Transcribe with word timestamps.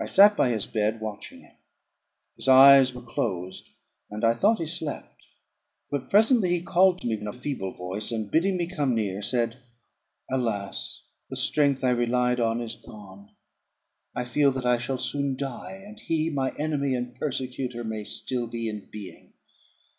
I 0.00 0.06
sat 0.06 0.34
by 0.34 0.48
his 0.48 0.66
bed, 0.66 0.98
watching 1.02 1.40
him; 1.40 1.56
his 2.36 2.48
eyes 2.48 2.94
were 2.94 3.02
closed, 3.02 3.68
and 4.10 4.24
I 4.24 4.32
thought 4.32 4.56
he 4.56 4.66
slept; 4.66 5.24
but 5.90 6.08
presently 6.08 6.48
he 6.48 6.62
called 6.62 7.02
to 7.02 7.06
me 7.06 7.20
in 7.20 7.26
a 7.26 7.34
feeble 7.34 7.70
voice, 7.70 8.10
and, 8.10 8.30
bidding 8.30 8.56
me 8.56 8.66
come 8.66 8.94
near, 8.94 9.20
said 9.20 9.58
"Alas! 10.30 11.02
the 11.28 11.36
strength 11.36 11.84
I 11.84 11.90
relied 11.90 12.40
on 12.40 12.62
is 12.62 12.76
gone; 12.76 13.32
I 14.16 14.24
feel 14.24 14.52
that 14.52 14.64
I 14.64 14.78
shall 14.78 14.96
soon 14.96 15.36
die, 15.36 15.82
and 15.86 16.00
he, 16.00 16.30
my 16.30 16.52
enemy 16.58 16.94
and 16.94 17.14
persecutor, 17.14 17.84
may 17.84 18.04
still 18.04 18.46
be 18.46 18.70
in 18.70 18.88
being. 18.90 19.34